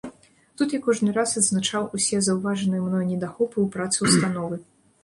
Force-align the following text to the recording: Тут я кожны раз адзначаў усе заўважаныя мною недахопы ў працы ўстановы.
Тут 0.61 0.71
я 0.75 0.79
кожны 0.87 1.13
раз 1.17 1.33
адзначаў 1.41 1.83
усе 1.99 2.23
заўважаныя 2.29 2.81
мною 2.87 3.05
недахопы 3.13 3.53
ў 3.65 3.67
працы 3.79 3.97
ўстановы. 4.09 4.65